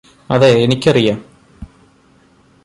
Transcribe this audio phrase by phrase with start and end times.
[0.29, 1.19] അതെ എനിക്കറിയാം